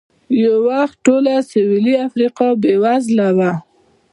یو 0.43 0.55
وخت 0.69 0.95
ټوله 1.05 1.33
سوېلي 1.49 1.95
افریقا 2.07 2.47
بېوزله 2.61 3.29
وه. 3.37 3.51